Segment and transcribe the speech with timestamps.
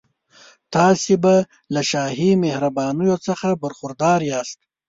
[0.75, 1.35] تاسي به
[1.73, 4.59] له شاهي مهربانیو څخه برخوردار یاست.